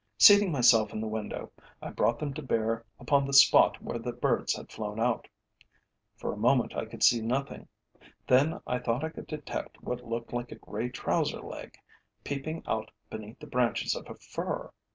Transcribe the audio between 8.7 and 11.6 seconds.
thought I could detect what looked like a grey trouser